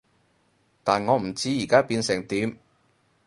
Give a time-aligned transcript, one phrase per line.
[0.83, 2.57] 但我唔知而家變成點